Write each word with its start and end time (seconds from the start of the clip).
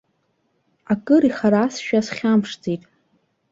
Акыр 0.91 1.23
ихаразшәа, 1.29 1.99
схьамԥшӡеит. 2.07 2.83